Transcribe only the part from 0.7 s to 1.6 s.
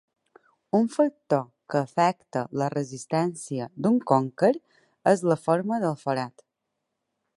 Un factor